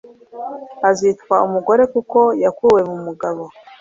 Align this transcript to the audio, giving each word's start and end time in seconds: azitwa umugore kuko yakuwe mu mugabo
azitwa 0.89 1.35
umugore 1.47 1.83
kuko 1.93 2.19
yakuwe 2.43 2.81
mu 2.89 2.97
mugabo 3.05 3.43